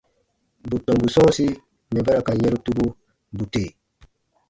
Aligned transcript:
Bù 0.67 0.75
tɔmbu 0.85 1.07
sɔ̃ɔsi 1.15 1.47
mɛ̀ 1.91 2.03
ba 2.05 2.11
ra 2.15 2.21
ka 2.27 2.33
yɛ̃ru 2.41 2.57
tubu, 2.65 2.85
bù 3.35 3.43
tè. 3.53 3.63